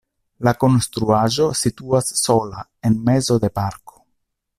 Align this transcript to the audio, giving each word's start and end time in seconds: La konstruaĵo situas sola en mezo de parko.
La 0.47 0.51
konstruaĵo 0.61 1.45
situas 1.59 2.09
sola 2.21 2.63
en 2.91 2.97
mezo 3.11 3.37
de 3.45 3.53
parko. 3.61 4.01